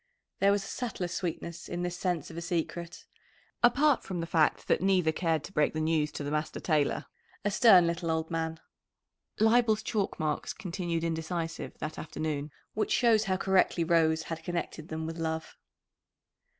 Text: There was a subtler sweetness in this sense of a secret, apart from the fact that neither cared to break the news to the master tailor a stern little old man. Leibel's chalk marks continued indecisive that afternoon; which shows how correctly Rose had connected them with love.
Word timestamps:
There 0.39 0.51
was 0.51 0.63
a 0.63 0.67
subtler 0.67 1.07
sweetness 1.07 1.67
in 1.69 1.83
this 1.83 1.95
sense 1.95 2.31
of 2.31 2.35
a 2.37 2.41
secret, 2.41 3.05
apart 3.61 4.03
from 4.03 4.19
the 4.19 4.25
fact 4.25 4.67
that 4.67 4.81
neither 4.81 5.11
cared 5.11 5.43
to 5.43 5.51
break 5.51 5.75
the 5.75 5.79
news 5.79 6.11
to 6.13 6.23
the 6.23 6.31
master 6.31 6.59
tailor 6.59 7.05
a 7.45 7.51
stern 7.51 7.85
little 7.85 8.09
old 8.09 8.31
man. 8.31 8.59
Leibel's 9.39 9.83
chalk 9.83 10.19
marks 10.19 10.53
continued 10.53 11.03
indecisive 11.03 11.77
that 11.77 11.99
afternoon; 11.99 12.49
which 12.73 12.89
shows 12.91 13.25
how 13.25 13.37
correctly 13.37 13.83
Rose 13.83 14.23
had 14.23 14.43
connected 14.43 14.87
them 14.87 15.05
with 15.05 15.19
love. 15.19 15.55